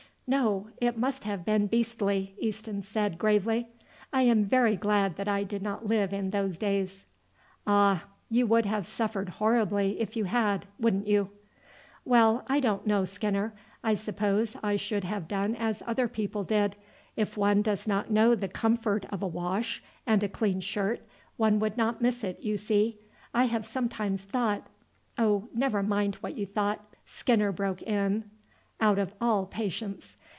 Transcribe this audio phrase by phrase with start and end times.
[0.33, 3.67] "No; it must have been beastly," Easton said gravely.
[4.13, 7.05] "I am very glad that I did not live in those days."
[7.67, 11.31] "Ah, you would have suffered horribly if you had, wouldn't you?"
[12.05, 13.51] "Well, I don't know, Skinner;
[13.83, 16.77] I suppose I should have done as other people did.
[17.17, 21.01] If one does not know the comfort of a wash and a clean shirt,
[21.35, 22.97] one would not miss it, you see.
[23.33, 24.65] I have sometimes thought"
[25.17, 28.31] "Oh, never mind what you thought," Skinner broke in
[28.79, 30.15] out of all patience.